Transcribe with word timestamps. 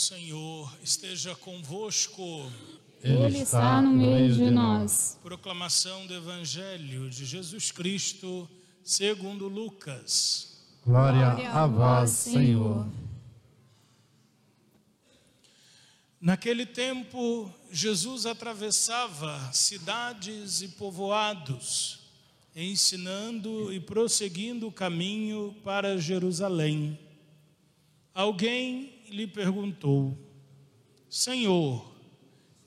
Senhor 0.00 0.74
esteja 0.82 1.36
convosco. 1.36 2.50
Ele 3.02 3.38
está 3.38 3.82
no 3.82 3.90
meio 3.90 4.32
de 4.32 4.50
nós. 4.50 5.18
Proclamação 5.22 6.06
do 6.06 6.14
Evangelho 6.14 7.10
de 7.10 7.26
Jesus 7.26 7.70
Cristo, 7.70 8.48
segundo 8.82 9.46
Lucas. 9.46 10.64
Glória 10.86 11.32
a 11.50 11.66
vós, 11.66 12.10
Senhor. 12.10 12.88
Naquele 16.18 16.64
tempo, 16.64 17.52
Jesus 17.70 18.24
atravessava 18.24 19.52
cidades 19.52 20.62
e 20.62 20.68
povoados, 20.68 22.00
ensinando 22.56 23.70
e 23.70 23.78
prosseguindo 23.78 24.66
o 24.66 24.72
caminho 24.72 25.54
para 25.62 25.98
Jerusalém. 25.98 26.98
Alguém 28.14 28.99
lhe 29.10 29.26
perguntou: 29.26 30.16
Senhor, 31.08 31.90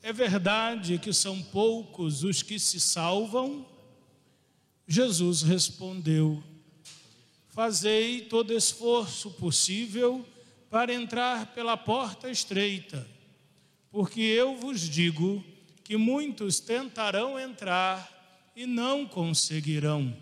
é 0.02 0.12
verdade 0.12 0.98
que 0.98 1.12
são 1.12 1.42
poucos 1.42 2.22
os 2.22 2.42
que 2.42 2.58
se 2.58 2.78
salvam? 2.78 3.66
Jesus 4.86 5.42
respondeu: 5.42 6.42
Fazei 7.48 8.20
todo 8.20 8.52
esforço 8.52 9.30
possível 9.30 10.26
para 10.68 10.92
entrar 10.92 11.54
pela 11.54 11.76
porta 11.76 12.30
estreita, 12.30 13.08
porque 13.90 14.20
eu 14.20 14.56
vos 14.56 14.80
digo 14.80 15.42
que 15.82 15.96
muitos 15.96 16.60
tentarão 16.60 17.38
entrar 17.38 18.52
e 18.56 18.66
não 18.66 19.06
conseguirão. 19.06 20.16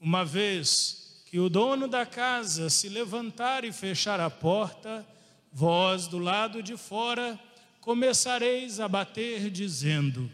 Uma 0.00 0.24
vez 0.24 1.03
que 1.34 1.40
o 1.40 1.48
dono 1.48 1.88
da 1.88 2.06
casa 2.06 2.70
se 2.70 2.88
levantar 2.88 3.64
e 3.64 3.72
fechar 3.72 4.20
a 4.20 4.30
porta, 4.30 5.04
vós 5.52 6.06
do 6.06 6.16
lado 6.16 6.62
de 6.62 6.76
fora 6.76 7.36
começareis 7.80 8.78
a 8.78 8.86
bater, 8.86 9.50
dizendo: 9.50 10.30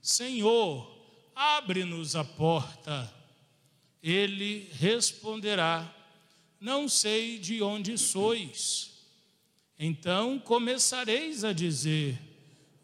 Senhor, 0.00 0.88
abre-nos 1.34 2.14
a 2.14 2.22
porta. 2.22 3.12
Ele 4.00 4.70
responderá: 4.74 5.92
Não 6.60 6.88
sei 6.88 7.40
de 7.40 7.60
onde 7.60 7.98
sois. 7.98 8.92
Então 9.76 10.38
começareis 10.38 11.42
a 11.42 11.52
dizer: 11.52 12.16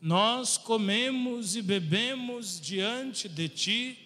Nós 0.01 0.59
comemos 0.59 1.55
e 1.55 1.63
bebemos 1.63 2.61
diante 2.61 3.29
de 3.29 3.49
ti, 3.49 4.02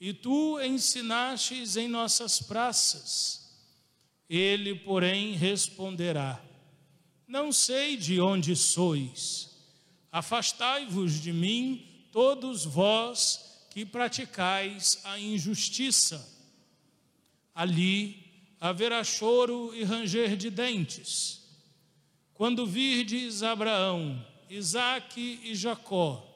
e 0.00 0.12
tu 0.12 0.60
ensinastes 0.60 1.76
em 1.76 1.88
nossas 1.88 2.40
praças. 2.40 3.50
Ele, 4.28 4.74
porém, 4.74 5.32
responderá: 5.34 6.42
não 7.26 7.52
sei 7.52 7.96
de 7.96 8.20
onde 8.20 8.56
sois. 8.56 9.56
Afastai-vos 10.10 11.20
de 11.20 11.32
mim, 11.32 11.86
todos 12.10 12.64
vós 12.64 13.66
que 13.70 13.84
praticais 13.84 14.98
a 15.04 15.18
injustiça. 15.18 16.26
Ali 17.54 18.24
haverá 18.60 19.04
choro 19.04 19.74
e 19.74 19.84
ranger 19.84 20.36
de 20.36 20.48
dentes. 20.48 21.42
Quando 22.32 22.66
virdes 22.66 23.42
Abraão, 23.42 24.24
Isaque 24.48 25.40
e 25.42 25.54
Jacó, 25.54 26.27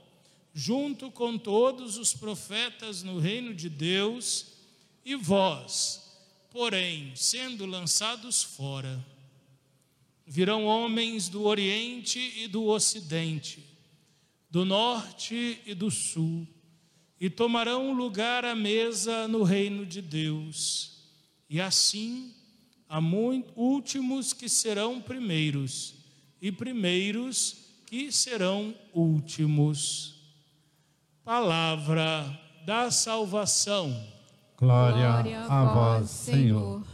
junto 0.55 1.11
com 1.11 1.39
todos 1.39 1.97
os 1.97 2.13
profetas 2.13 3.03
no 3.03 3.19
reino 3.19 3.55
de 3.55 3.69
Deus, 3.69 4.53
e 5.05 5.15
vós, 5.15 6.19
porém, 6.51 7.13
sendo 7.17 7.67
lançados 7.67 8.43
fora, 8.43 9.05
virão 10.27 10.65
homens 10.65 11.29
do 11.29 11.43
Oriente 11.43 12.19
e 12.37 12.47
do 12.47 12.67
Ocidente, 12.67 13.65
do 14.51 14.65
Norte 14.65 15.61
e 15.67 15.75
do 15.75 15.91
Sul, 15.91 16.47
e 17.19 17.31
tomarão 17.31 17.93
lugar 17.93 18.45
à 18.45 18.55
mesa 18.55 19.27
no 19.29 19.43
reino 19.43 19.87
de 19.87 20.03
Deus. 20.03 20.93
E 21.49 21.61
assim 21.61 22.35
há 22.89 23.01
muitos 23.01 23.53
últimos 23.57 24.33
que 24.33 24.49
serão 24.49 25.01
primeiros, 25.01 25.95
e 26.41 26.53
primeiros 26.53 27.57
que 27.87 28.11
serão 28.11 28.75
últimos. 28.93 30.12
Palavra 31.25 32.37
da 32.67 32.91
salvação. 32.91 33.91
Glória, 34.57 35.09
Glória 35.09 35.45
a 35.45 35.65
vós, 35.73 36.11
Senhor. 36.11 36.85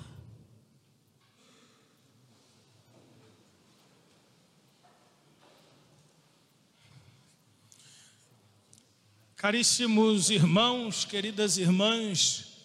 Caríssimos 9.35 10.29
irmãos, 10.29 11.07
queridas 11.07 11.57
irmãs, 11.57 12.59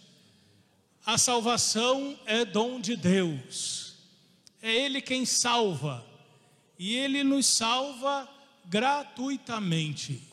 a 1.06 1.18
salvação 1.18 2.20
é 2.26 2.44
dom 2.44 2.82
de 2.82 2.98
Deus, 2.98 3.96
é 4.62 4.70
Ele 4.70 5.02
quem 5.02 5.26
salva, 5.26 6.06
e 6.78 6.94
Ele 6.94 7.24
nos 7.24 7.46
salva 7.46 8.28
gratuitamente. 8.66 10.33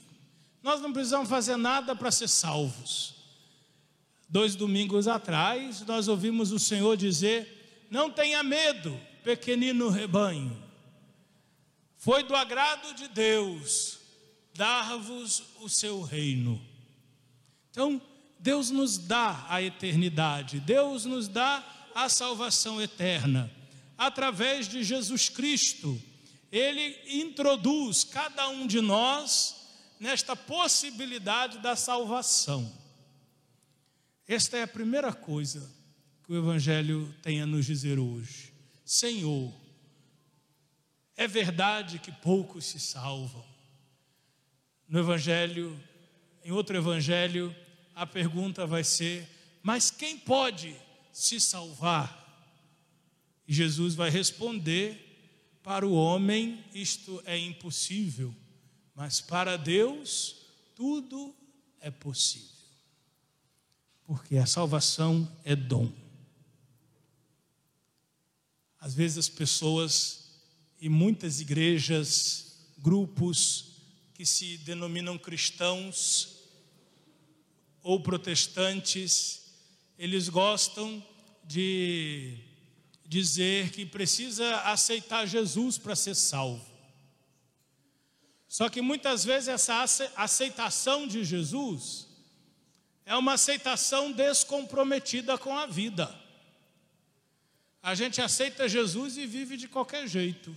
Nós 0.62 0.80
não 0.80 0.92
precisamos 0.92 1.28
fazer 1.28 1.56
nada 1.56 1.96
para 1.96 2.10
ser 2.10 2.28
salvos. 2.28 3.14
Dois 4.28 4.54
domingos 4.54 5.08
atrás, 5.08 5.80
nós 5.86 6.06
ouvimos 6.06 6.52
o 6.52 6.58
Senhor 6.58 6.96
dizer: 6.96 7.86
Não 7.90 8.10
tenha 8.10 8.42
medo, 8.42 8.98
pequenino 9.24 9.88
rebanho, 9.88 10.56
foi 11.96 12.22
do 12.22 12.34
agrado 12.34 12.94
de 12.94 13.08
Deus 13.08 13.98
dar-vos 14.54 15.42
o 15.60 15.68
seu 15.68 16.02
reino. 16.02 16.60
Então, 17.70 18.00
Deus 18.38 18.70
nos 18.70 18.98
dá 18.98 19.46
a 19.48 19.62
eternidade, 19.62 20.60
Deus 20.60 21.04
nos 21.04 21.28
dá 21.28 21.64
a 21.94 22.08
salvação 22.08 22.80
eterna. 22.80 23.50
Através 23.98 24.66
de 24.68 24.82
Jesus 24.82 25.28
Cristo, 25.28 26.00
Ele 26.50 26.96
introduz 27.20 28.04
cada 28.04 28.48
um 28.48 28.66
de 28.66 28.80
nós 28.80 29.59
nesta 30.00 30.34
possibilidade 30.34 31.58
da 31.58 31.76
salvação. 31.76 32.72
Esta 34.26 34.56
é 34.56 34.62
a 34.62 34.68
primeira 34.68 35.12
coisa 35.12 35.70
que 36.24 36.32
o 36.32 36.38
Evangelho 36.38 37.14
tem 37.22 37.42
a 37.42 37.46
nos 37.46 37.66
dizer 37.66 37.98
hoje. 37.98 38.50
Senhor, 38.82 39.52
é 41.16 41.28
verdade 41.28 41.98
que 41.98 42.10
poucos 42.10 42.64
se 42.64 42.80
salvam. 42.80 43.44
No 44.88 44.98
Evangelho, 44.98 45.78
em 46.42 46.50
outro 46.50 46.76
Evangelho, 46.76 47.54
a 47.94 48.06
pergunta 48.06 48.66
vai 48.66 48.82
ser: 48.82 49.28
mas 49.62 49.90
quem 49.90 50.18
pode 50.18 50.74
se 51.12 51.38
salvar? 51.38 52.18
E 53.46 53.52
Jesus 53.52 53.94
vai 53.94 54.08
responder: 54.08 55.58
para 55.62 55.86
o 55.86 55.92
homem 55.92 56.64
isto 56.72 57.22
é 57.26 57.36
impossível, 57.36 58.34
mas 59.00 59.18
para 59.18 59.56
Deus 59.56 60.36
tudo 60.76 61.34
é 61.80 61.90
possível. 61.90 62.50
Porque 64.04 64.36
a 64.36 64.44
salvação 64.44 65.26
é 65.42 65.56
dom. 65.56 65.90
Às 68.78 68.92
vezes 68.92 69.16
as 69.16 69.28
pessoas 69.30 70.42
e 70.78 70.90
muitas 70.90 71.40
igrejas, 71.40 72.58
grupos, 72.76 73.80
que 74.12 74.26
se 74.26 74.58
denominam 74.58 75.16
cristãos 75.16 76.36
ou 77.82 78.02
protestantes, 78.02 79.46
eles 79.96 80.28
gostam 80.28 81.02
de 81.42 82.36
dizer 83.06 83.70
que 83.70 83.86
precisa 83.86 84.58
aceitar 84.60 85.24
Jesus 85.24 85.78
para 85.78 85.96
ser 85.96 86.14
salvo. 86.14 86.69
Só 88.50 88.68
que 88.68 88.82
muitas 88.82 89.24
vezes 89.24 89.48
essa 89.48 89.84
aceitação 90.16 91.06
de 91.06 91.22
Jesus 91.22 92.08
é 93.06 93.14
uma 93.14 93.34
aceitação 93.34 94.10
descomprometida 94.10 95.38
com 95.38 95.56
a 95.56 95.66
vida. 95.66 96.12
A 97.80 97.94
gente 97.94 98.20
aceita 98.20 98.68
Jesus 98.68 99.16
e 99.16 99.24
vive 99.24 99.56
de 99.56 99.68
qualquer 99.68 100.08
jeito. 100.08 100.50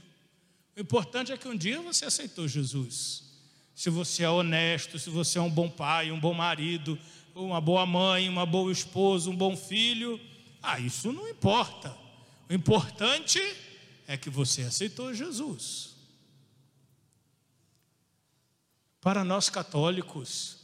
O 0.76 0.82
importante 0.82 1.32
é 1.32 1.38
que 1.38 1.48
um 1.48 1.56
dia 1.56 1.80
você 1.82 2.06
aceitou 2.06 2.48
Jesus 2.48 3.32
se 3.76 3.92
você 3.92 4.24
é 4.24 4.30
honesto, 4.30 4.98
se 4.98 5.12
você 5.12 5.38
é 5.38 5.42
um 5.42 5.50
bom 5.50 5.70
pai, 5.70 6.12
um 6.12 6.20
bom 6.20 6.34
marido, 6.34 6.98
uma 7.36 7.62
boa 7.62 7.86
mãe, 7.86 8.28
uma 8.28 8.46
boa 8.46 8.72
esposa, 8.72 9.30
um 9.30 9.36
bom 9.36 9.56
filho, 9.56 10.20
ah, 10.64 10.80
isso 10.80 11.14
não 11.14 11.30
importa. 11.30 11.96
O 12.50 12.54
importante 12.56 13.40
é 14.08 14.18
que 14.18 14.32
você 14.32 14.64
aceitou 14.64 15.14
Jesus. 15.14 15.93
Para 19.04 19.24
nós 19.24 19.50
católicos, 19.50 20.58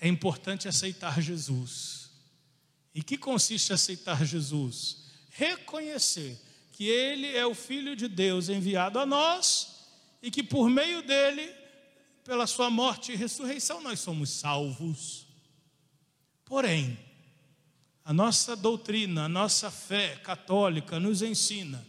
é 0.00 0.08
importante 0.08 0.66
aceitar 0.66 1.22
Jesus. 1.22 2.10
E 2.92 3.02
que 3.02 3.16
consiste 3.16 3.72
aceitar 3.72 4.24
Jesus? 4.24 5.04
Reconhecer 5.30 6.36
que 6.36 6.52
que 6.72 6.88
ele 6.88 7.36
é 7.36 7.46
o 7.46 7.54
Filho 7.54 7.94
de 7.94 8.08
Deus 8.08 8.48
enviado 8.48 8.98
a 8.98 9.06
nós 9.06 9.86
e 10.20 10.32
que 10.32 10.42
por 10.42 10.68
meio 10.68 11.00
dele, 11.02 11.54
pela 12.24 12.44
sua 12.44 12.70
morte 12.70 13.12
e 13.12 13.14
ressurreição, 13.14 13.80
nós 13.80 14.00
somos 14.00 14.30
salvos. 14.30 15.24
Porém, 16.44 16.98
a 18.04 18.12
nossa 18.12 18.56
doutrina, 18.56 19.26
a 19.26 19.28
nossa 19.28 19.70
fé 19.70 20.16
católica 20.16 20.98
nos 20.98 21.22
ensina 21.22 21.86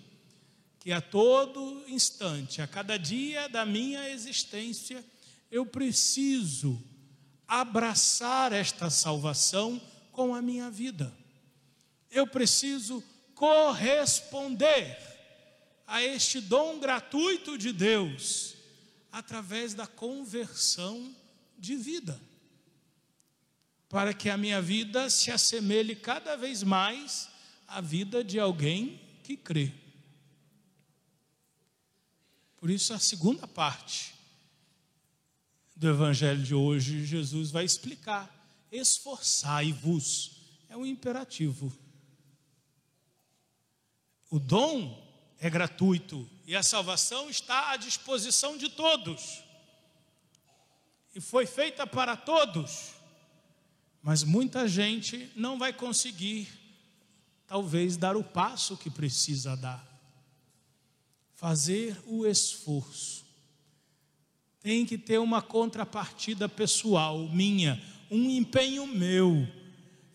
que 0.80 0.92
a 0.92 1.02
todo 1.02 1.84
instante, 1.88 2.62
a 2.62 2.68
cada 2.68 2.96
dia 2.96 3.50
da 3.50 3.66
minha 3.66 4.10
existência, 4.10 5.04
eu 5.54 5.68
preciso 5.68 6.84
abraçar 7.48 8.52
esta 8.52 8.90
salvação 8.90 9.80
com 10.12 10.34
a 10.34 10.42
minha 10.42 10.72
vida. 10.72 11.16
Eu 12.10 12.26
preciso 12.26 13.04
corresponder 13.36 14.98
a 15.86 16.02
este 16.02 16.42
dom 16.42 16.80
gratuito 16.80 17.56
de 17.56 17.72
Deus 17.72 18.56
através 19.12 19.76
da 19.76 19.86
conversão 19.86 21.16
de 21.56 21.76
vida, 21.76 22.20
para 23.88 24.12
que 24.12 24.32
a 24.32 24.38
minha 24.38 24.60
vida 24.60 25.08
se 25.08 25.30
assemelhe 25.30 25.96
cada 25.96 26.36
vez 26.36 26.64
mais 26.64 27.30
à 27.68 27.80
vida 27.80 28.24
de 28.24 28.40
alguém 28.40 29.00
que 29.24 29.38
crê. 29.38 29.72
Por 32.58 32.72
isso, 32.72 32.92
a 32.92 32.98
segunda 32.98 33.48
parte 33.48 34.13
do 35.76 35.90
Evangelho 35.90 36.44
de 36.44 36.54
hoje, 36.54 37.06
Jesus 37.06 37.52
vai 37.52 37.66
explicar: 37.66 38.30
esforçai-vos, 38.72 40.38
é 40.70 40.78
um 40.78 40.86
imperativo. 40.86 41.72
O 44.30 44.40
dom 44.40 45.02
é 45.40 45.50
gratuito 45.50 46.28
e 46.46 46.56
a 46.56 46.64
salvação 46.64 47.30
está 47.30 47.72
à 47.72 47.78
disposição 47.78 48.58
de 48.58 48.70
todos. 48.70 49.44
E 51.14 51.22
foi 51.22 51.46
feita 51.46 51.86
para 51.86 52.16
todos. 52.16 52.94
Mas 54.02 54.24
muita 54.24 54.68
gente 54.68 55.32
não 55.36 55.58
vai 55.58 55.72
conseguir, 55.72 56.50
talvez, 57.48 57.96
dar 57.96 58.18
o 58.18 58.24
passo 58.24 58.76
que 58.76 58.90
precisa 58.90 59.56
dar. 59.56 59.88
Fazer 61.36 62.02
o 62.06 62.26
esforço. 62.26 63.23
Tem 64.64 64.86
que 64.86 64.98
ter 64.98 65.20
uma 65.20 65.42
contrapartida 65.42 66.50
pessoal 66.50 67.20
minha, 67.28 67.80
um 68.10 68.30
empenho 68.30 68.88
meu. 68.88 69.48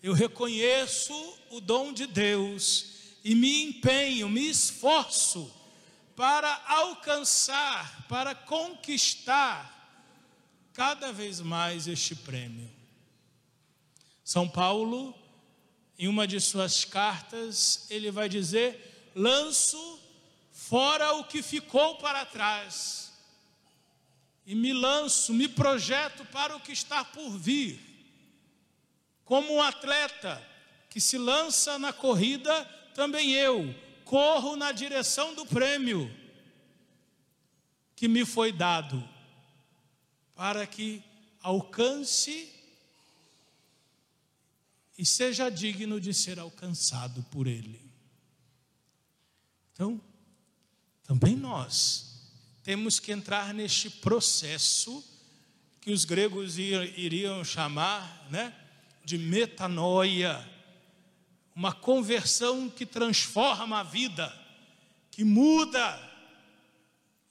Eu 0.01 0.13
reconheço 0.13 1.13
o 1.51 1.61
dom 1.61 1.93
de 1.93 2.07
Deus 2.07 2.87
e 3.23 3.35
me 3.35 3.63
empenho, 3.63 4.27
me 4.27 4.49
esforço 4.49 5.51
para 6.15 6.61
alcançar, 6.67 8.05
para 8.09 8.33
conquistar 8.33 9.79
cada 10.73 11.11
vez 11.11 11.39
mais 11.39 11.87
este 11.87 12.15
prêmio. 12.15 12.69
São 14.23 14.47
Paulo, 14.47 15.13
em 15.97 16.07
uma 16.07 16.27
de 16.27 16.39
suas 16.39 16.85
cartas, 16.85 17.85
ele 17.89 18.11
vai 18.11 18.29
dizer: 18.29 19.11
lanço 19.15 19.99
fora 20.51 21.13
o 21.15 21.23
que 21.23 21.41
ficou 21.41 21.95
para 21.95 22.25
trás, 22.25 23.08
e 24.49 24.55
me 24.55 24.73
lanço, 24.73 25.31
me 25.31 25.47
projeto 25.47 26.25
para 26.25 26.55
o 26.55 26.59
que 26.59 26.71
está 26.71 27.05
por 27.05 27.37
vir. 27.37 27.79
Como 29.23 29.53
um 29.53 29.61
atleta 29.61 30.43
que 30.89 30.99
se 30.99 31.19
lança 31.19 31.77
na 31.77 31.93
corrida 31.93 32.65
também 32.95 33.31
eu 33.33 33.75
corro 34.03 34.55
na 34.55 34.71
direção 34.71 35.35
do 35.35 35.45
prêmio 35.45 36.11
que 37.95 38.07
me 38.07 38.25
foi 38.25 38.51
dado, 38.51 39.07
para 40.33 40.65
que 40.65 41.03
alcance 41.43 42.51
e 44.97 45.05
seja 45.05 45.51
digno 45.51 46.01
de 46.01 46.11
ser 46.11 46.39
alcançado 46.39 47.21
por 47.29 47.45
Ele. 47.45 47.79
Então, 49.71 50.01
também 51.03 51.35
nós 51.35 52.18
temos 52.69 52.99
que 52.99 53.11
entrar 53.11 53.51
neste 53.51 53.89
processo 53.89 55.03
que 55.81 55.89
os 55.89 56.05
gregos 56.05 56.59
iriam 56.59 57.43
chamar 57.43 58.27
né, 58.29 58.53
de 59.03 59.17
metanoia 59.17 60.47
uma 61.55 61.73
conversão 61.73 62.69
que 62.69 62.85
transforma 62.85 63.79
a 63.79 63.83
vida, 63.83 64.31
que 65.09 65.23
muda 65.23 65.99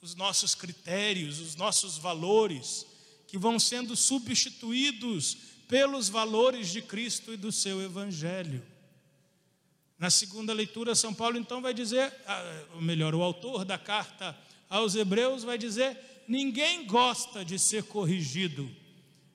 os 0.02 0.16
nossos 0.16 0.56
critérios, 0.56 1.38
os 1.38 1.54
nossos 1.54 1.96
valores, 1.96 2.84
que 3.28 3.38
vão 3.38 3.60
sendo 3.60 3.94
substituídos 3.94 5.36
pelos 5.68 6.08
valores 6.08 6.68
de 6.68 6.82
Cristo 6.82 7.32
e 7.32 7.36
do 7.36 7.52
seu 7.52 7.80
Evangelho. 7.80 8.60
Na 9.96 10.10
segunda 10.10 10.52
leitura, 10.52 10.96
São 10.96 11.14
Paulo 11.14 11.38
então 11.38 11.62
vai 11.62 11.72
dizer, 11.72 12.12
ah, 12.26 12.64
ou 12.74 12.82
melhor, 12.82 13.14
o 13.14 13.22
autor 13.22 13.64
da 13.64 13.78
carta 13.78 14.36
aos 14.68 14.94
Hebreus 14.94 15.44
vai 15.44 15.58
dizer: 15.58 16.24
ninguém 16.26 16.86
gosta 16.86 17.44
de 17.44 17.58
ser 17.58 17.84
corrigido, 17.84 18.70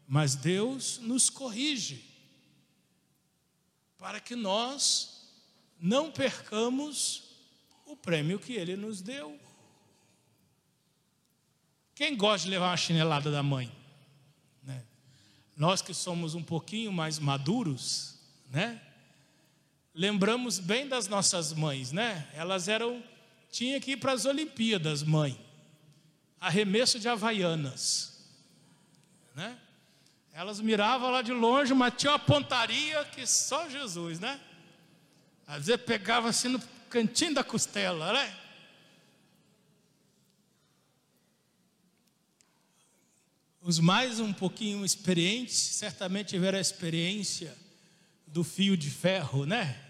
mas 0.08 0.36
Deus 0.36 1.00
nos 1.00 1.30
corrige 1.30 2.04
para 3.98 4.20
que 4.20 4.36
nós 4.36 5.32
não 5.80 6.12
percamos 6.12 7.24
o 7.86 7.96
prêmio 7.96 8.38
que 8.38 8.54
ele 8.54 8.76
nos 8.76 9.02
deu. 9.02 9.40
Quem 11.96 12.18
gosta 12.18 12.46
de 12.46 12.52
levar 12.52 12.72
uma 12.72 12.78
chinelada 12.78 13.32
da 13.32 13.44
mãe? 13.44 13.72
Né? 14.62 14.84
Nós 15.56 15.82
que 15.82 15.94
somos 15.94 16.36
um 16.36 16.44
pouquinho 16.44 16.92
mais 16.92 17.20
maduros, 17.20 18.20
né? 18.50 18.82
Lembramos 19.94 20.58
bem 20.58 20.88
das 20.88 21.08
nossas 21.08 21.54
mães, 21.54 21.92
né? 21.92 22.28
Elas 22.34 22.68
eram, 22.68 23.04
tinha 23.54 23.80
que 23.80 23.92
ir 23.92 23.98
para 23.98 24.12
as 24.12 24.26
Olimpíadas, 24.26 25.04
mãe. 25.04 25.40
Arremesso 26.42 27.00
de 27.00 27.08
havaianas, 27.08 28.20
né? 29.36 29.58
Elas 30.34 30.60
miravam 30.60 31.12
lá 31.12 31.22
de 31.22 31.32
longe, 31.32 31.72
mas 31.72 31.94
tinha 31.96 32.14
uma 32.14 32.20
pontaria 32.20 33.06
que 33.06 33.26
só 33.28 33.70
Jesus, 33.70 34.20
né? 34.20 34.42
Às 35.46 35.68
vezes 35.68 35.86
pegava 35.86 36.30
assim 36.30 36.48
no 36.48 36.60
cantinho 36.90 37.36
da 37.36 37.44
costela, 37.44 38.12
né? 38.12 38.36
Os 43.62 43.80
mais 43.80 44.20
um 44.20 44.34
pouquinho 44.34 44.84
experientes, 44.84 45.56
certamente 45.56 46.30
tiveram 46.30 46.58
a 46.58 46.62
experiência 46.62 47.56
do 48.26 48.44
fio 48.44 48.76
de 48.76 48.90
ferro, 48.90 49.46
né? 49.46 49.83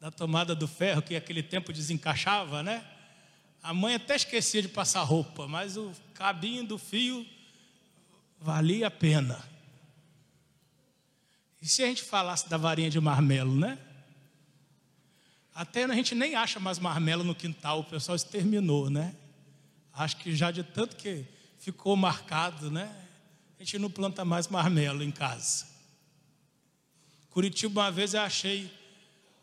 Da 0.00 0.10
tomada 0.10 0.54
do 0.54 0.68
ferro, 0.68 1.02
que 1.02 1.16
aquele 1.16 1.42
tempo 1.42 1.72
desencaixava, 1.72 2.62
né? 2.62 2.84
A 3.62 3.74
mãe 3.74 3.94
até 3.94 4.14
esquecia 4.14 4.62
de 4.62 4.68
passar 4.68 5.02
roupa, 5.02 5.48
mas 5.48 5.76
o 5.76 5.92
cabinho 6.14 6.64
do 6.64 6.78
fio 6.78 7.26
valia 8.40 8.86
a 8.86 8.90
pena. 8.90 9.42
E 11.60 11.66
se 11.66 11.82
a 11.82 11.86
gente 11.86 12.02
falasse 12.02 12.48
da 12.48 12.56
varinha 12.56 12.88
de 12.88 13.00
marmelo, 13.00 13.54
né? 13.54 13.78
Até 15.52 15.84
a 15.84 15.94
gente 15.94 16.14
nem 16.14 16.36
acha 16.36 16.60
mais 16.60 16.78
marmelo 16.78 17.24
no 17.24 17.34
quintal, 17.34 17.80
o 17.80 17.84
pessoal 17.84 18.14
exterminou, 18.14 18.88
né? 18.88 19.16
Acho 19.92 20.16
que 20.18 20.34
já 20.36 20.52
de 20.52 20.62
tanto 20.62 20.94
que 20.94 21.24
ficou 21.58 21.96
marcado, 21.96 22.70
né? 22.70 22.94
A 23.58 23.64
gente 23.64 23.76
não 23.78 23.90
planta 23.90 24.24
mais 24.24 24.46
marmelo 24.46 25.02
em 25.02 25.10
casa. 25.10 25.66
Curitiba, 27.30 27.80
uma 27.80 27.90
vez 27.90 28.14
eu 28.14 28.20
achei 28.20 28.70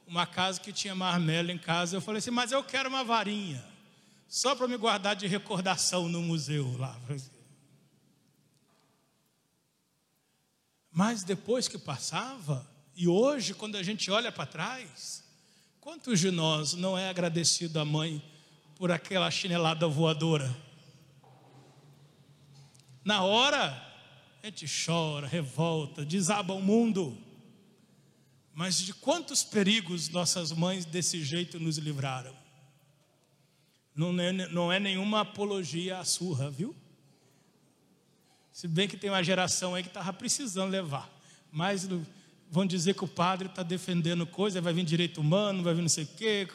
uma 0.07 0.25
casa 0.25 0.59
que 0.59 0.71
tinha 0.71 0.95
marmelo 0.95 1.51
em 1.51 1.57
casa. 1.57 1.95
Eu 1.95 2.01
falei 2.01 2.19
assim, 2.19 2.31
mas 2.31 2.51
eu 2.51 2.63
quero 2.63 2.89
uma 2.89 3.03
varinha, 3.03 3.63
só 4.27 4.55
para 4.55 4.67
me 4.67 4.77
guardar 4.77 5.15
de 5.15 5.27
recordação 5.27 6.07
no 6.07 6.21
museu 6.21 6.77
lá. 6.77 7.00
Mas 10.91 11.24
depois 11.24 11.67
que 11.67 11.77
passava, 11.77 12.65
e 12.95 13.07
hoje, 13.07 13.53
quando 13.53 13.75
a 13.75 13.83
gente 13.83 14.09
olha 14.09 14.31
para 14.31 14.45
trás, 14.45 15.24
quantos 15.81 16.19
de 16.19 16.31
nós 16.31 16.74
não 16.74 16.97
é 16.97 17.09
agradecido 17.09 17.79
à 17.79 17.83
mãe 17.83 18.24
por 18.77 18.91
aquela 18.91 19.29
chinelada 19.29 19.88
voadora? 19.88 20.55
Na 23.03 23.24
hora, 23.24 23.85
a 24.41 24.45
gente 24.45 24.65
chora, 24.85 25.27
revolta, 25.27 26.05
desaba 26.05 26.53
o 26.53 26.62
mundo. 26.62 27.17
Mas 28.55 28.77
de 28.77 28.93
quantos 28.93 29.43
perigos 29.43 30.07
nossas 30.07 30.53
mães 30.53 30.85
desse 30.85 31.21
jeito 31.21 31.59
nos 31.59 31.77
livraram? 31.77 32.33
Não 33.93 34.17
é, 34.17 34.31
não 34.31 34.71
é 34.71 34.79
nenhuma 34.79 35.21
apologia 35.21 36.00
à 36.00 36.05
surra, 36.05 36.50
viu? 36.50 36.74
Se 38.53 38.65
bem 38.65 38.88
que 38.88 38.95
tem 38.95 39.09
uma 39.09 39.21
geração 39.21 39.75
aí 39.75 39.83
que 39.83 39.89
estava 39.89 40.13
precisando 40.13 40.71
levar. 40.71 41.13
Mas 41.51 41.85
vão 42.50 42.65
dizer 42.65 42.95
que 42.95 43.03
o 43.03 43.07
padre 43.09 43.50
está 43.50 43.62
defendendo 43.62 44.25
coisa, 44.25 44.62
vai 44.62 44.71
vir 44.71 44.85
direito 44.85 45.19
humano, 45.19 45.62
vai 45.62 45.74
vir 45.74 45.81
não 45.81 45.89
sei 45.89 46.05
o 46.05 46.07
quê, 46.07 46.47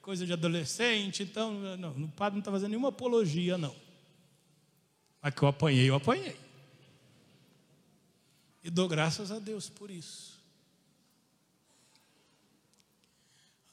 coisa 0.00 0.24
de 0.24 0.32
adolescente, 0.32 1.22
então, 1.22 1.52
não, 1.76 1.90
o 1.90 2.08
padre 2.08 2.36
não 2.36 2.40
está 2.40 2.50
fazendo 2.50 2.70
nenhuma 2.70 2.88
apologia, 2.88 3.58
não. 3.58 3.76
Mas 5.20 5.34
que 5.34 5.42
eu 5.42 5.48
apanhei, 5.48 5.90
eu 5.90 5.96
apanhei. 5.96 6.36
E 8.64 8.70
dou 8.70 8.88
graças 8.88 9.30
a 9.30 9.38
Deus 9.38 9.68
por 9.68 9.90
isso. 9.90 10.31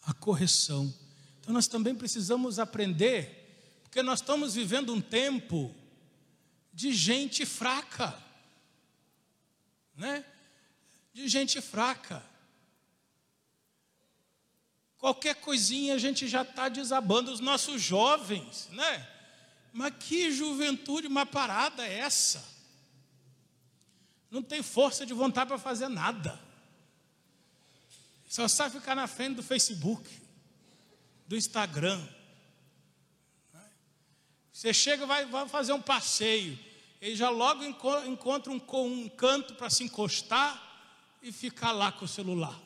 A 0.10 0.14
correção. 0.14 0.92
Então 1.40 1.54
nós 1.54 1.68
também 1.68 1.94
precisamos 1.94 2.58
aprender, 2.58 3.80
porque 3.84 4.02
nós 4.02 4.22
estamos 4.22 4.56
vivendo 4.56 4.92
um 4.92 5.00
tempo 5.00 5.76
de 6.74 6.92
gente 6.92 7.46
fraca, 7.46 8.18
né? 9.96 10.26
De 11.14 11.28
gente 11.28 11.62
fraca. 11.62 12.26
Qualquer 14.98 15.36
coisinha 15.36 15.94
a 15.94 16.00
gente 16.00 16.28
já 16.28 16.42
está 16.42 16.70
desabando, 16.70 17.32
os 17.32 17.40
nossos 17.40 17.80
jovens, 17.80 18.68
né? 18.72 19.08
Mas 19.72 19.94
que 20.00 20.32
juventude, 20.32 21.06
uma 21.06 21.24
parada 21.24 21.86
é 21.86 22.00
essa? 22.00 22.44
Não 24.32 24.42
tem 24.42 24.64
força 24.64 25.06
de 25.06 25.14
vontade 25.14 25.50
para 25.50 25.60
fazer 25.60 25.88
nada. 25.88 26.49
Só 28.30 28.48
sabe 28.48 28.80
ficar 28.80 28.96
na 28.96 29.08
frente 29.08 29.36
do 29.36 29.44
Facebook, 29.44 30.10
do 31.28 31.36
Instagram. 31.36 32.02
Você 34.54 34.74
chega, 34.74 35.06
vai, 35.06 35.26
vai 35.26 35.50
fazer 35.50 35.74
um 35.74 35.82
passeio, 35.82 36.58
e 37.02 37.14
já 37.14 37.30
logo 37.30 37.62
encontra 37.64 38.50
um, 38.50 38.62
um 38.86 39.10
canto 39.10 39.56
para 39.56 39.70
se 39.70 39.84
encostar 39.84 40.66
e 41.22 41.30
ficar 41.34 41.74
lá 41.74 41.92
com 41.92 42.06
o 42.06 42.08
celular. 42.08 42.58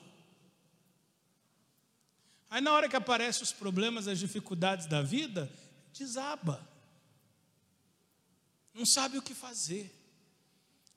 Aí 2.47 2.61
na 2.61 2.71
hora 2.71 2.87
que 2.87 2.95
aparecem 2.95 3.41
os 3.41 3.51
problemas, 3.51 4.07
as 4.07 4.19
dificuldades 4.19 4.85
da 4.85 5.01
vida, 5.01 5.51
desaba 5.91 6.73
não 8.73 8.85
sabe 8.85 9.17
o 9.17 9.21
que 9.21 9.35
fazer, 9.35 9.93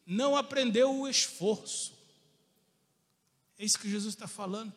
não 0.07 0.35
aprendeu 0.35 0.95
o 0.95 1.09
esforço. 1.09 1.96
É 3.59 3.65
isso 3.65 3.79
que 3.79 3.91
Jesus 3.91 4.15
está 4.15 4.27
falando. 4.27 4.73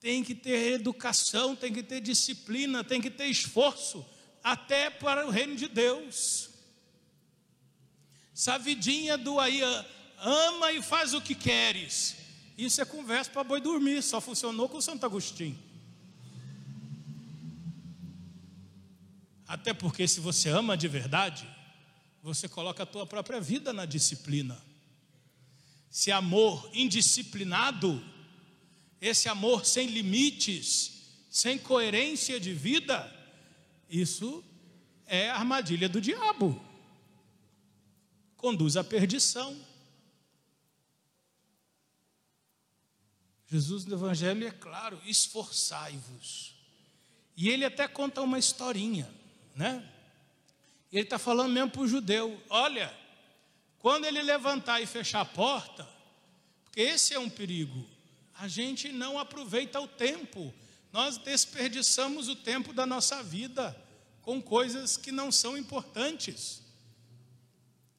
Tem 0.00 0.22
que 0.22 0.34
ter 0.34 0.72
educação, 0.72 1.54
tem 1.54 1.72
que 1.72 1.82
ter 1.82 2.00
disciplina, 2.00 2.82
tem 2.82 3.00
que 3.00 3.10
ter 3.10 3.26
esforço, 3.26 4.04
até 4.42 4.90
para 4.90 5.26
o 5.26 5.30
reino 5.30 5.54
de 5.54 5.68
Deus. 5.68 6.50
Essa 8.34 8.58
vidinha 8.58 9.16
do 9.16 9.38
aí, 9.38 9.60
ama 10.18 10.72
e 10.72 10.82
faz 10.82 11.14
o 11.14 11.20
que 11.20 11.34
queres. 11.34 12.16
Isso 12.56 12.80
é 12.80 12.84
conversa 12.84 13.30
para 13.30 13.44
boi 13.44 13.60
dormir, 13.60 14.02
só 14.02 14.20
funcionou 14.20 14.68
com 14.68 14.80
Santo 14.80 15.06
Agostinho. 15.06 15.58
Até 19.46 19.74
porque 19.74 20.08
se 20.08 20.18
você 20.18 20.48
ama 20.48 20.76
de 20.76 20.88
verdade, 20.88 21.46
você 22.22 22.48
coloca 22.48 22.84
a 22.84 22.86
tua 22.86 23.06
própria 23.06 23.40
vida 23.40 23.72
na 23.72 23.84
disciplina. 23.84 24.60
Se 25.92 26.10
amor 26.10 26.70
indisciplinado, 26.72 28.02
esse 28.98 29.28
amor 29.28 29.66
sem 29.66 29.88
limites, 29.88 31.02
sem 31.28 31.58
coerência 31.58 32.40
de 32.40 32.54
vida, 32.54 33.14
isso 33.90 34.42
é 35.04 35.28
a 35.28 35.36
armadilha 35.36 35.90
do 35.90 36.00
diabo. 36.00 36.58
Conduz 38.38 38.78
à 38.78 38.82
perdição. 38.82 39.54
Jesus 43.46 43.84
no 43.84 43.94
Evangelho 43.94 44.46
é 44.46 44.50
claro: 44.50 44.98
esforçai-vos. 45.04 46.54
E 47.36 47.50
ele 47.50 47.66
até 47.66 47.86
conta 47.86 48.22
uma 48.22 48.38
historinha, 48.38 49.12
né? 49.54 49.86
Ele 50.90 51.02
está 51.02 51.18
falando 51.18 51.52
mesmo 51.52 51.70
para 51.70 51.82
o 51.82 51.88
judeu: 51.88 52.42
olha, 52.48 53.01
quando 53.82 54.06
ele 54.06 54.22
levantar 54.22 54.80
e 54.80 54.86
fechar 54.86 55.20
a 55.20 55.26
porta, 55.26 55.86
porque 56.64 56.80
esse 56.80 57.12
é 57.12 57.18
um 57.18 57.28
perigo, 57.28 57.86
a 58.38 58.48
gente 58.48 58.90
não 58.90 59.18
aproveita 59.18 59.78
o 59.78 59.86
tempo, 59.86 60.54
nós 60.90 61.18
desperdiçamos 61.18 62.28
o 62.28 62.36
tempo 62.36 62.72
da 62.72 62.86
nossa 62.86 63.22
vida 63.22 63.76
com 64.22 64.40
coisas 64.40 64.96
que 64.96 65.12
não 65.12 65.30
são 65.30 65.58
importantes. 65.58 66.62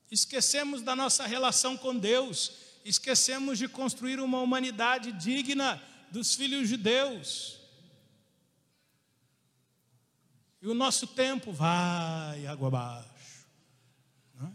Esquecemos 0.09 0.81
da 0.81 0.95
nossa 0.95 1.27
relação 1.27 1.75
com 1.75 1.97
Deus, 1.97 2.53
esquecemos 2.85 3.57
de 3.57 3.67
construir 3.67 4.19
uma 4.19 4.39
humanidade 4.39 5.11
digna 5.11 5.81
dos 6.11 6.33
filhos 6.33 6.69
de 6.69 6.77
Deus. 6.77 7.59
E 10.61 10.67
o 10.67 10.73
nosso 10.73 11.07
tempo 11.07 11.51
vai 11.51 12.47
água 12.47 12.69
abaixo. 12.69 13.47
Não 14.33 14.47
é? 14.47 14.49
O 14.49 14.53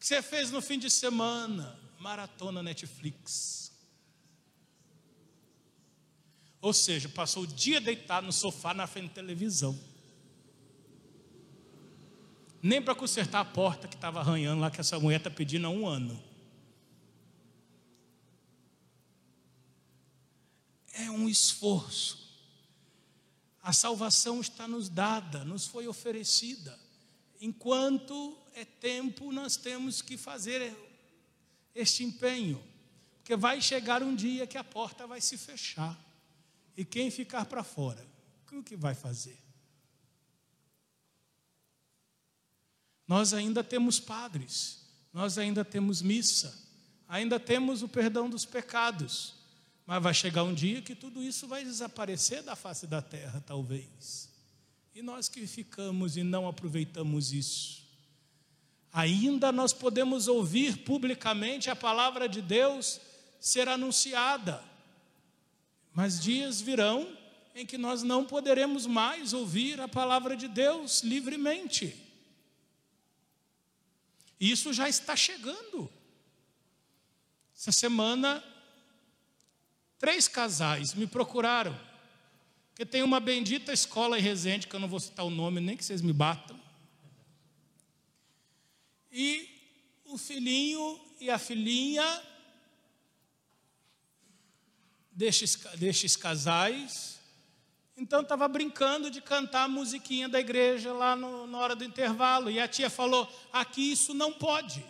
que 0.00 0.06
você 0.06 0.20
fez 0.20 0.50
no 0.50 0.60
fim 0.60 0.78
de 0.78 0.90
semana? 0.90 1.78
Maratona 1.98 2.62
Netflix. 2.62 3.70
Ou 6.60 6.72
seja, 6.72 7.08
passou 7.08 7.44
o 7.44 7.46
dia 7.46 7.80
deitado 7.80 8.26
no 8.26 8.32
sofá 8.32 8.74
na 8.74 8.86
frente 8.86 9.10
da 9.10 9.14
televisão. 9.14 9.78
Nem 12.60 12.82
para 12.82 12.94
consertar 12.94 13.40
a 13.40 13.44
porta 13.44 13.86
que 13.86 13.94
estava 13.94 14.18
arranhando 14.18 14.60
lá, 14.60 14.70
que 14.70 14.80
essa 14.80 14.98
mulher 14.98 15.18
está 15.18 15.30
pedindo 15.30 15.66
há 15.66 15.70
um 15.70 15.86
ano. 15.86 16.20
É 20.92 21.10
um 21.10 21.28
esforço 21.28 22.20
a 23.62 23.72
salvação 23.72 24.40
está 24.40 24.66
nos 24.66 24.88
dada, 24.88 25.44
nos 25.44 25.66
foi 25.66 25.86
oferecida. 25.86 26.78
Enquanto 27.40 28.36
é 28.54 28.64
tempo, 28.64 29.32
nós 29.32 29.56
temos 29.56 30.02
que 30.02 30.16
fazer 30.16 30.76
este 31.74 32.04
empenho, 32.04 32.62
porque 33.18 33.34
vai 33.34 33.62
chegar 33.62 34.02
um 34.02 34.14
dia 34.14 34.46
que 34.46 34.58
a 34.58 34.64
porta 34.64 35.06
vai 35.06 35.20
se 35.20 35.38
fechar, 35.38 35.98
e 36.76 36.84
quem 36.84 37.10
ficar 37.10 37.46
para 37.46 37.64
fora, 37.64 38.06
o 38.52 38.62
que 38.62 38.76
vai 38.76 38.94
fazer? 38.94 39.38
Nós 43.06 43.32
ainda 43.32 43.64
temos 43.64 43.98
padres, 43.98 44.86
nós 45.12 45.38
ainda 45.38 45.64
temos 45.64 46.02
missa, 46.02 46.56
ainda 47.08 47.40
temos 47.40 47.82
o 47.82 47.88
perdão 47.88 48.28
dos 48.30 48.44
pecados, 48.44 49.34
mas 49.84 50.02
vai 50.02 50.14
chegar 50.14 50.44
um 50.44 50.54
dia 50.54 50.80
que 50.80 50.94
tudo 50.94 51.22
isso 51.22 51.48
vai 51.48 51.64
desaparecer 51.64 52.42
da 52.42 52.54
face 52.54 52.86
da 52.86 53.02
terra, 53.02 53.42
talvez. 53.44 54.29
E 54.94 55.02
nós 55.02 55.28
que 55.28 55.46
ficamos 55.46 56.16
e 56.16 56.22
não 56.22 56.48
aproveitamos 56.48 57.32
isso. 57.32 57.82
Ainda 58.92 59.52
nós 59.52 59.72
podemos 59.72 60.28
ouvir 60.28 60.78
publicamente 60.78 61.70
a 61.70 61.76
palavra 61.76 62.28
de 62.28 62.42
Deus 62.42 63.00
ser 63.38 63.68
anunciada, 63.68 64.62
mas 65.92 66.20
dias 66.20 66.60
virão 66.60 67.16
em 67.54 67.64
que 67.64 67.78
nós 67.78 68.02
não 68.02 68.24
poderemos 68.24 68.86
mais 68.86 69.32
ouvir 69.32 69.80
a 69.80 69.88
palavra 69.88 70.36
de 70.36 70.48
Deus 70.48 71.02
livremente. 71.02 71.96
Isso 74.40 74.72
já 74.72 74.88
está 74.88 75.14
chegando. 75.14 75.90
Essa 77.54 77.72
semana 77.72 78.42
Três 80.00 80.26
casais 80.26 80.94
me 80.94 81.06
procuraram, 81.06 81.78
porque 82.70 82.86
tem 82.86 83.02
uma 83.02 83.20
bendita 83.20 83.72
escola 83.72 84.18
em 84.18 84.22
Resende, 84.22 84.66
que 84.66 84.74
eu 84.74 84.80
não 84.80 84.88
vou 84.88 85.00
citar 85.00 85.24
o 85.24 85.30
nome, 85.30 85.60
nem 85.60 85.76
que 85.76 85.84
vocês 85.84 86.00
me 86.00 86.12
batam. 86.12 86.58
E 89.12 89.48
o 90.04 90.16
filhinho 90.16 91.00
e 91.20 91.28
a 91.30 91.38
filhinha 91.38 92.22
destes, 95.12 95.56
destes 95.76 96.16
casais, 96.16 97.20
então 97.96 98.22
estava 98.22 98.48
brincando 98.48 99.10
de 99.10 99.20
cantar 99.20 99.64
a 99.64 99.68
musiquinha 99.68 100.26
da 100.26 100.40
igreja 100.40 100.90
lá 100.90 101.14
no, 101.14 101.46
na 101.46 101.58
hora 101.58 101.76
do 101.76 101.84
intervalo. 101.84 102.50
E 102.50 102.58
a 102.58 102.66
tia 102.66 102.88
falou: 102.88 103.30
aqui 103.52 103.92
isso 103.92 104.14
não 104.14 104.32
pode. 104.32 104.82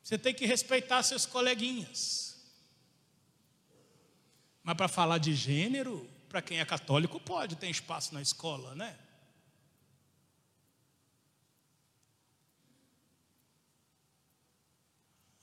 Você 0.00 0.16
tem 0.16 0.32
que 0.32 0.46
respeitar 0.46 1.02
seus 1.02 1.26
coleguinhas. 1.26 2.29
Mas 4.70 4.76
para 4.76 4.86
falar 4.86 5.18
de 5.18 5.34
gênero, 5.34 6.08
para 6.28 6.40
quem 6.40 6.60
é 6.60 6.64
católico, 6.64 7.18
pode, 7.18 7.56
tem 7.56 7.72
espaço 7.72 8.14
na 8.14 8.22
escola, 8.22 8.72
né? 8.76 8.96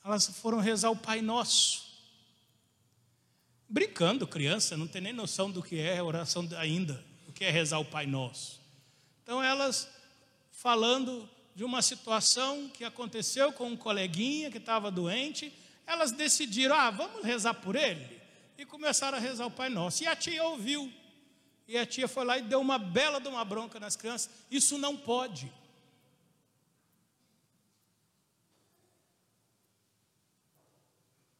Elas 0.01 0.27
foram 0.27 0.59
rezar 0.59 0.91
o 0.91 0.95
Pai 0.95 1.21
Nosso. 1.21 1.85
Brincando, 3.67 4.25
criança, 4.25 4.77
não 4.77 4.87
tem 4.87 5.01
nem 5.01 5.11
noção 5.11 5.51
do 5.51 5.61
que 5.61 5.77
é 5.77 6.01
oração 6.01 6.47
ainda, 6.57 7.03
o 7.27 7.33
que 7.33 7.43
é 7.43 7.51
rezar 7.51 7.79
o 7.79 7.85
Pai 7.85 8.07
Nosso. 8.07 8.61
Então 9.23 9.43
elas 9.43 9.89
falando 10.53 11.29
de 11.53 11.65
uma 11.65 11.81
situação 11.81 12.69
que 12.69 12.85
aconteceu 12.85 13.51
com 13.51 13.67
um 13.67 13.75
coleguinha 13.75 14.49
que 14.49 14.57
estava 14.57 14.89
doente, 14.89 15.51
elas 15.85 16.13
decidiram: 16.13 16.73
ah, 16.73 16.89
vamos 16.89 17.25
rezar 17.25 17.55
por 17.55 17.75
ele. 17.75 18.16
E 18.57 18.65
começaram 18.65 19.17
a 19.17 19.21
rezar 19.21 19.45
o 19.45 19.51
Pai 19.51 19.69
Nosso. 19.69 20.03
E 20.03 20.07
a 20.07 20.15
tia 20.15 20.43
ouviu. 20.43 20.91
E 21.67 21.77
a 21.77 21.85
tia 21.85 22.07
foi 22.07 22.25
lá 22.25 22.37
e 22.37 22.41
deu 22.41 22.59
uma 22.59 22.79
bela 22.79 23.19
de 23.19 23.27
uma 23.27 23.43
bronca 23.45 23.79
nas 23.79 23.95
crianças. 23.95 24.29
Isso 24.49 24.77
não 24.77 24.95
pode. 24.97 25.51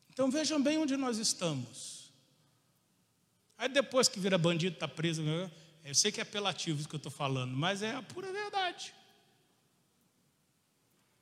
Então 0.10 0.30
vejam 0.30 0.62
bem 0.62 0.78
onde 0.78 0.98
nós 0.98 1.18
estamos. 1.18 2.12
Aí 3.58 3.70
depois 3.70 4.08
que 4.08 4.20
vira 4.20 4.38
bandido, 4.38 4.76
está 4.76 4.88
preso. 4.88 5.24
Eu 5.84 5.96
sei 5.96 6.12
que 6.12 6.20
é 6.20 6.24
apelativo 6.24 6.80
isso 6.80 6.90
que 6.90 6.96
eu 6.96 6.98
estou 6.98 7.12
falando, 7.12 7.56
mas 7.56 7.82
é 7.82 7.96
a 7.96 8.04
pura 8.04 8.32
verdade. 8.32 8.94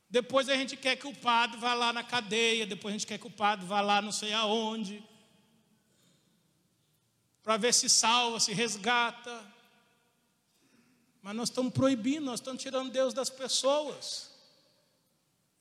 Depois 0.09 0.49
a 0.49 0.55
gente 0.55 0.75
quer 0.77 0.95
que 0.95 1.07
o 1.07 1.13
padre 1.13 1.57
vá 1.57 1.73
lá 1.73 1.91
na 1.91 2.03
cadeia, 2.03 2.65
depois 2.65 2.93
a 2.93 2.97
gente 2.97 3.07
quer 3.07 3.17
que 3.17 3.27
o 3.27 3.31
padre 3.31 3.65
vá 3.65 3.81
lá 3.81 4.01
não 4.01 4.11
sei 4.11 4.33
aonde, 4.33 5.03
para 7.45 7.57
ver 7.57 7.75
se 7.75 7.87
salva, 7.87 8.39
se 8.39 8.51
resgata. 8.53 9.45
Mas 11.21 11.35
nós 11.35 11.49
estamos 11.49 11.71
proibindo, 11.71 12.25
nós 12.25 12.39
estamos 12.39 12.61
tirando 12.61 12.91
Deus 12.91 13.13
das 13.13 13.29
pessoas. 13.29 14.31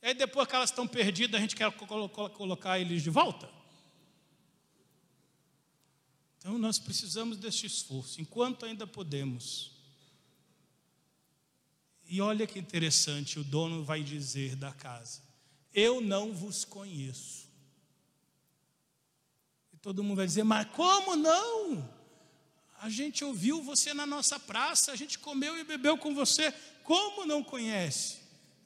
E 0.01 0.07
aí 0.07 0.13
depois 0.15 0.47
que 0.47 0.55
elas 0.55 0.71
estão 0.71 0.87
perdidas, 0.87 1.37
a 1.37 1.41
gente 1.41 1.55
quer 1.55 1.71
colocar 1.71 2.79
eles 2.79 3.03
de 3.03 3.11
volta. 3.11 3.47
Então 6.39 6.57
nós 6.57 6.79
precisamos 6.79 7.37
deste 7.37 7.67
esforço, 7.67 8.19
enquanto 8.19 8.65
ainda 8.65 8.87
podemos. 8.87 9.71
E 12.07 12.19
olha 12.19 12.47
que 12.47 12.57
interessante, 12.57 13.39
o 13.39 13.43
dono 13.43 13.83
vai 13.83 14.01
dizer 14.01 14.55
da 14.55 14.71
casa: 14.71 15.21
Eu 15.71 16.01
não 16.01 16.33
vos 16.33 16.65
conheço. 16.65 17.44
Todo 19.85 20.03
mundo 20.03 20.17
vai 20.17 20.25
dizer: 20.25 20.43
Mas 20.43 20.67
como 20.71 21.15
não? 21.15 21.87
A 22.81 22.89
gente 22.89 23.23
ouviu 23.23 23.61
você 23.61 23.93
na 23.93 24.03
nossa 24.03 24.39
praça, 24.39 24.91
a 24.91 24.95
gente 24.95 25.19
comeu 25.19 25.55
e 25.55 25.63
bebeu 25.63 25.95
com 25.95 26.15
você, 26.15 26.51
como 26.83 27.23
não 27.23 27.43
conhece? 27.43 28.17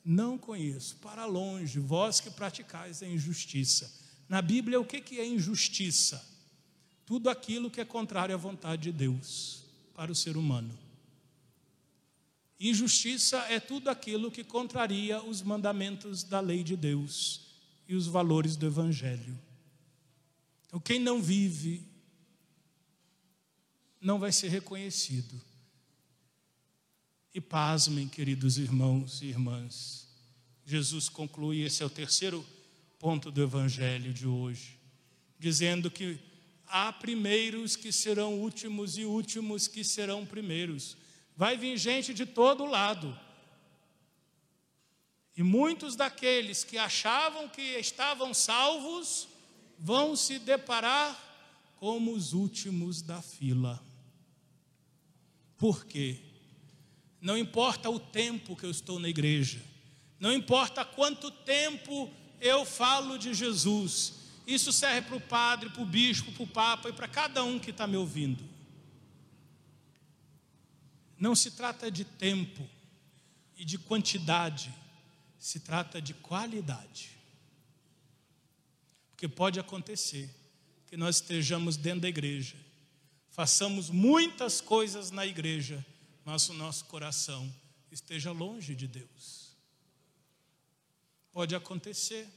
Não 0.06 0.38
conheço, 0.38 0.96
para 0.96 1.26
longe, 1.26 1.78
vós 1.78 2.22
que 2.22 2.30
praticais 2.30 3.04
a 3.04 3.06
injustiça. 3.06 3.94
Na 4.30 4.42
Bíblia, 4.42 4.80
o 4.80 4.86
que 4.86 5.20
é 5.20 5.28
injustiça? 5.28 6.26
Tudo 7.06 7.30
aquilo 7.30 7.70
que 7.70 7.82
é 7.82 7.86
contrário 7.86 8.34
à 8.34 8.38
vontade 8.38 8.84
de 8.84 8.94
Deus 8.94 9.66
para 9.94 10.10
o 10.10 10.16
ser 10.16 10.38
humano. 10.38 10.74
Injustiça 12.58 13.40
é 13.50 13.60
tudo 13.60 13.90
aquilo 13.90 14.32
que 14.32 14.46
contraria 14.46 15.22
os 15.22 15.42
mandamentos 15.42 16.24
da 16.24 16.40
lei 16.40 16.64
de 16.64 16.78
Deus 16.78 17.42
e 17.90 17.94
os 17.94 18.08
valores 18.08 18.56
do 18.56 18.66
Evangelho. 18.66 19.49
Então, 20.70 20.80
quem 20.80 21.00
não 21.00 21.20
vive, 21.20 21.84
não 24.00 24.20
vai 24.20 24.32
ser 24.32 24.50
reconhecido. 24.50 25.42
E 27.34 27.42
pasmem, 27.42 28.08
queridos 28.08 28.60
irmãos 28.60 29.20
e 29.24 29.26
irmãs, 29.26 30.08
Jesus 30.64 31.10
conclui, 31.10 31.62
esse 31.62 31.82
é 31.82 31.86
o 31.88 31.90
terceiro 31.90 32.46
ponto 33.00 33.32
do 33.32 33.42
Evangelho 33.42 34.14
de 34.14 34.28
hoje, 34.28 34.78
dizendo 35.40 35.90
que 35.90 36.20
há 36.68 36.94
primeiros 36.94 37.76
que 37.76 37.92
serão 37.92 38.36
últimos 38.36 38.96
e 38.96 39.06
últimos 39.06 39.68
que 39.68 39.84
serão 39.84 40.24
primeiros 40.24 40.96
vai 41.36 41.58
vir 41.58 41.78
gente 41.78 42.14
de 42.14 42.28
todo 42.28 42.64
lado. 42.64 43.20
E 45.36 45.42
muitos 45.42 45.96
daqueles 45.96 46.64
que 46.64 46.78
achavam 46.78 47.50
que 47.50 47.80
estavam 47.80 48.36
salvos 48.36 49.28
vão 49.80 50.16
se 50.16 50.38
deparar 50.38 51.18
como 51.78 52.14
os 52.14 52.34
últimos 52.34 53.02
da 53.02 53.22
fila. 53.22 53.82
Por 55.58 55.86
quê? 55.86 56.20
Não 57.22 57.38
importa 57.38 57.90
o 57.90 58.00
tempo 58.00 58.56
que 58.56 58.66
eu 58.66 58.72
estou 58.72 59.00
na 59.00 59.10
igreja, 59.10 59.62
não 60.20 60.34
importa 60.34 60.84
quanto 60.84 61.32
tempo 61.32 62.12
eu 62.42 62.66
falo 62.66 63.18
de 63.18 63.34
Jesus, 63.34 64.14
isso 64.46 64.72
serve 64.72 65.08
para 65.08 65.18
o 65.18 65.22
padre, 65.22 65.70
para 65.70 65.82
o 65.82 65.86
bispo, 65.86 66.32
para 66.32 66.44
o 66.44 66.48
papa 66.48 66.90
e 66.90 66.94
para 66.94 67.08
cada 67.08 67.44
um 67.44 67.60
que 67.60 67.72
está 67.72 67.86
me 67.86 67.98
ouvindo. 67.98 68.44
Não 71.18 71.36
se 71.36 71.52
trata 71.52 71.92
de 71.92 72.04
tempo 72.04 72.68
e 73.58 73.66
de 73.66 73.78
quantidade, 73.78 74.74
se 75.38 75.60
trata 75.60 76.02
de 76.02 76.14
qualidade. 76.14 77.19
Porque 79.20 79.28
pode 79.28 79.60
acontecer 79.60 80.34
que 80.88 80.96
nós 80.96 81.18
estejamos 81.18 81.76
dentro 81.76 82.00
da 82.00 82.08
igreja, 82.08 82.56
façamos 83.30 83.90
muitas 83.90 84.62
coisas 84.62 85.12
na 85.12 85.26
igreja, 85.26 85.86
mas 86.24 86.48
o 86.48 86.54
nosso 86.54 86.86
coração 86.86 87.54
esteja 87.92 88.32
longe 88.32 88.74
de 88.74 88.88
Deus. 88.88 89.58
Pode 91.34 91.54
acontecer 91.54 92.30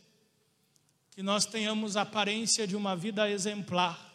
que 1.12 1.22
nós 1.22 1.46
tenhamos 1.46 1.96
a 1.96 2.02
aparência 2.02 2.66
de 2.66 2.74
uma 2.74 2.96
vida 2.96 3.30
exemplar, 3.30 4.12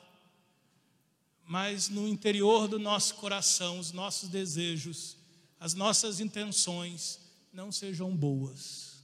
mas 1.45 1.88
no 1.88 2.06
interior 2.06 2.67
do 2.67 2.77
nosso 2.77 3.15
coração, 3.15 3.80
os 3.80 3.93
nossos 3.93 4.27
desejos, 4.27 5.15
as 5.58 5.73
nossas 5.73 6.19
intenções 6.19 7.17
não 7.53 7.71
sejam 7.71 8.13
boas. 8.13 9.01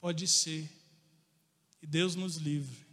Pode 0.00 0.26
ser, 0.26 0.79
e 1.82 1.86
Deus 1.86 2.14
nos 2.14 2.36
livre, 2.36 2.86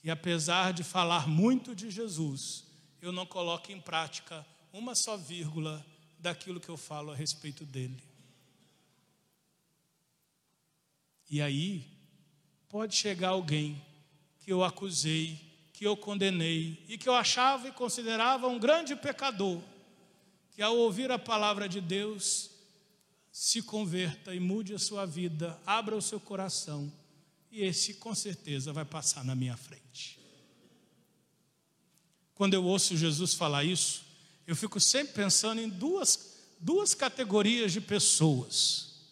que 0.00 0.10
apesar 0.10 0.72
de 0.72 0.84
falar 0.84 1.26
muito 1.28 1.74
de 1.74 1.90
Jesus, 1.90 2.64
eu 3.00 3.12
não 3.12 3.26
coloque 3.26 3.72
em 3.72 3.80
prática 3.80 4.46
uma 4.72 4.94
só 4.94 5.16
vírgula 5.16 5.84
daquilo 6.18 6.60
que 6.60 6.68
eu 6.68 6.76
falo 6.76 7.12
a 7.12 7.16
respeito 7.16 7.64
dele. 7.64 8.02
E 11.28 11.40
aí, 11.40 11.84
pode 12.68 12.94
chegar 12.94 13.30
alguém 13.30 13.82
que 14.40 14.52
eu 14.52 14.62
acusei 14.62 15.46
que 15.76 15.86
eu 15.86 15.94
condenei 15.94 16.82
e 16.88 16.96
que 16.96 17.06
eu 17.06 17.14
achava 17.14 17.68
e 17.68 17.72
considerava 17.72 18.48
um 18.48 18.58
grande 18.58 18.96
pecador, 18.96 19.60
que 20.52 20.62
ao 20.62 20.74
ouvir 20.74 21.12
a 21.12 21.18
palavra 21.18 21.68
de 21.68 21.82
Deus 21.82 22.50
se 23.30 23.60
converta 23.60 24.34
e 24.34 24.40
mude 24.40 24.72
a 24.72 24.78
sua 24.78 25.04
vida, 25.04 25.60
abra 25.66 25.94
o 25.94 26.00
seu 26.00 26.18
coração, 26.18 26.90
e 27.56 27.64
esse 27.64 27.94
com 27.94 28.14
certeza 28.14 28.70
vai 28.70 28.84
passar 28.84 29.24
na 29.24 29.34
minha 29.34 29.56
frente. 29.56 30.20
Quando 32.34 32.52
eu 32.52 32.62
ouço 32.62 32.94
Jesus 32.94 33.32
falar 33.32 33.64
isso, 33.64 34.04
eu 34.46 34.54
fico 34.54 34.78
sempre 34.78 35.14
pensando 35.14 35.58
em 35.62 35.66
duas, 35.66 36.36
duas 36.60 36.94
categorias 36.94 37.72
de 37.72 37.80
pessoas. 37.80 39.06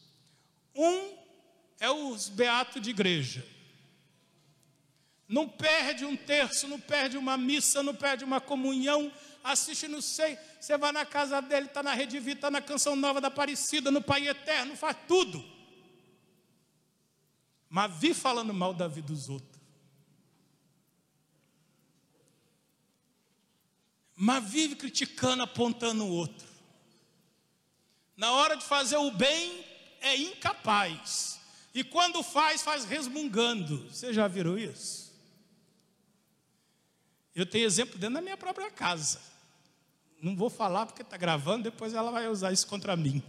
Um 0.74 1.14
é 1.80 1.90
os 1.90 2.28
beatos 2.28 2.82
de 2.82 2.90
igreja, 2.90 3.46
não 5.26 5.48
perde 5.48 6.04
um 6.04 6.14
terço, 6.14 6.68
não 6.68 6.78
perde 6.78 7.16
uma 7.16 7.38
missa, 7.38 7.82
não 7.82 7.94
perde 7.94 8.24
uma 8.24 8.42
comunhão, 8.42 9.10
assiste 9.42 9.88
não 9.88 10.02
sei, 10.02 10.36
você 10.60 10.76
vai 10.76 10.92
na 10.92 11.06
casa 11.06 11.40
dele, 11.40 11.64
está 11.64 11.82
na 11.82 11.94
Rede 11.94 12.20
Vida, 12.20 12.38
está 12.40 12.50
na 12.50 12.60
Canção 12.60 12.94
Nova 12.94 13.22
da 13.22 13.28
Aparecida, 13.28 13.90
no 13.90 14.02
Pai 14.02 14.28
Eterno, 14.28 14.76
faz 14.76 14.98
tudo. 15.08 15.42
Mas 17.74 17.92
vi 17.98 18.14
falando 18.14 18.54
mal 18.54 18.72
da 18.72 18.86
vida 18.86 19.08
dos 19.08 19.28
outros. 19.28 19.60
Mas 24.14 24.48
vive 24.48 24.76
criticando, 24.76 25.42
apontando 25.42 26.04
o 26.04 26.08
outro. 26.08 26.46
Na 28.16 28.30
hora 28.30 28.56
de 28.56 28.62
fazer 28.62 28.96
o 28.96 29.10
bem, 29.10 29.64
é 30.00 30.16
incapaz. 30.16 31.40
E 31.74 31.82
quando 31.82 32.22
faz, 32.22 32.62
faz 32.62 32.84
resmungando. 32.84 33.90
Você 33.90 34.12
já 34.12 34.28
viram 34.28 34.56
isso? 34.56 35.12
Eu 37.34 37.44
tenho 37.44 37.66
exemplo 37.66 37.98
dentro 37.98 38.14
da 38.14 38.20
minha 38.20 38.36
própria 38.36 38.70
casa. 38.70 39.20
Não 40.22 40.36
vou 40.36 40.48
falar 40.48 40.86
porque 40.86 41.02
está 41.02 41.16
gravando, 41.16 41.64
depois 41.64 41.92
ela 41.92 42.12
vai 42.12 42.28
usar 42.28 42.52
isso 42.52 42.68
contra 42.68 42.96
mim. 42.96 43.20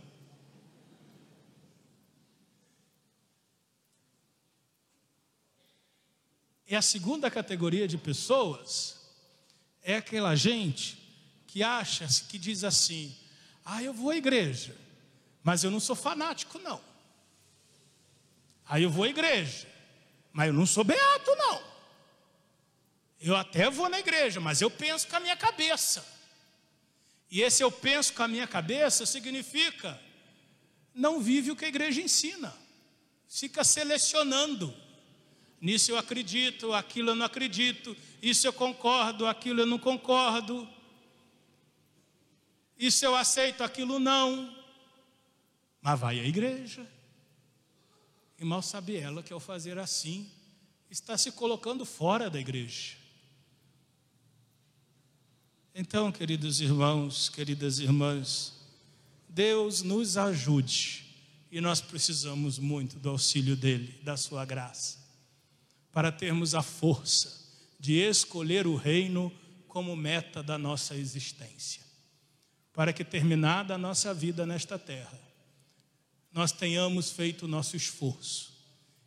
E 6.68 6.76
a 6.76 6.82
segunda 6.82 7.30
categoria 7.30 7.88
de 7.88 7.98
pessoas 7.98 8.96
é 9.84 9.96
aquela 9.98 10.36
gente 10.36 10.98
que 11.46 11.62
acha, 11.62 12.08
que 12.28 12.38
diz 12.38 12.64
assim: 12.64 13.16
ah, 13.64 13.84
eu 13.84 13.94
vou 13.94 14.10
à 14.10 14.16
igreja, 14.18 14.76
mas 15.44 15.64
eu 15.64 15.72
não 15.72 15.80
sou 15.80 15.96
fanático, 15.96 16.58
não. 16.60 16.82
Aí 18.68 18.84
eu 18.84 18.90
vou 18.90 19.04
à 19.04 19.10
igreja, 19.10 19.68
mas 20.34 20.48
eu 20.48 20.54
não 20.54 20.66
sou 20.66 20.84
beato, 20.84 21.36
não. 21.36 21.64
Eu 23.20 23.36
até 23.36 23.70
vou 23.70 23.88
na 23.88 24.00
igreja, 24.00 24.40
mas 24.40 24.60
eu 24.60 24.70
penso 24.70 25.08
com 25.08 25.16
a 25.16 25.20
minha 25.20 25.36
cabeça. 25.36 26.06
E 27.30 27.42
esse 27.42 27.64
eu 27.64 27.72
penso 27.72 28.14
com 28.14 28.24
a 28.24 28.28
minha 28.28 28.48
cabeça 28.48 29.06
significa 29.06 30.00
não 30.94 31.20
vive 31.20 31.52
o 31.52 31.56
que 31.56 31.66
a 31.66 31.68
igreja 31.68 32.02
ensina, 32.02 32.56
fica 33.28 33.64
selecionando. 33.64 34.74
Nisso 35.66 35.90
eu 35.90 35.98
acredito, 35.98 36.74
aquilo 36.74 37.10
eu 37.10 37.16
não 37.16 37.26
acredito. 37.26 37.98
Isso 38.22 38.46
eu 38.46 38.54
concordo, 38.54 39.26
aquilo 39.26 39.62
eu 39.62 39.66
não 39.66 39.80
concordo. 39.80 40.70
Isso 42.78 43.04
eu 43.04 43.16
aceito, 43.16 43.64
aquilo 43.64 43.98
não. 43.98 44.56
Mas 45.82 46.00
vai 46.00 46.20
à 46.20 46.24
igreja. 46.24 46.88
E 48.38 48.46
mal 48.46 48.62
sabe 48.62 48.96
ela 48.96 49.24
que 49.24 49.34
ao 49.34 49.40
fazer 49.40 49.80
assim, 49.80 50.30
está 50.88 51.18
se 51.18 51.32
colocando 51.32 51.84
fora 51.84 52.30
da 52.30 52.40
igreja. 52.40 52.96
Então, 55.74 56.12
queridos 56.12 56.62
irmãos, 56.62 57.28
queridas 57.28 57.80
irmãs, 57.80 58.54
Deus 59.28 59.82
nos 59.82 60.16
ajude 60.16 61.06
e 61.52 61.60
nós 61.60 61.82
precisamos 61.82 62.60
muito 62.60 63.00
do 63.00 63.10
auxílio 63.10 63.56
dele, 63.56 64.00
da 64.04 64.16
sua 64.16 64.46
graça, 64.46 65.05
para 65.96 66.12
termos 66.12 66.54
a 66.54 66.62
força 66.62 67.32
de 67.80 67.94
escolher 67.94 68.68
o 68.68 68.76
reino 68.76 69.32
como 69.66 69.96
meta 69.96 70.44
da 70.44 70.58
nossa 70.58 70.94
existência, 70.94 71.82
para 72.74 72.92
que 72.92 73.06
terminada 73.06 73.76
a 73.76 73.78
nossa 73.78 74.14
vida 74.14 74.46
nesta 74.46 74.78
terra, 74.78 75.18
nós 76.34 76.52
tenhamos 76.52 77.12
feito 77.12 77.44
o 77.44 77.48
nosso 77.48 77.78
esforço 77.78 78.54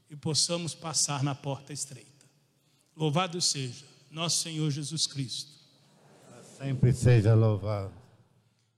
e 0.09 0.16
possamos 0.16 0.74
passar 0.74 1.22
na 1.22 1.35
porta 1.35 1.74
estreita. 1.74 2.24
Louvado 2.96 3.38
seja 3.38 3.85
nosso 4.11 4.40
Senhor 4.40 4.70
Jesus 4.70 5.07
Cristo. 5.07 5.53
Sempre 6.57 6.94
seja 6.94 7.35
louvado. 7.35 7.97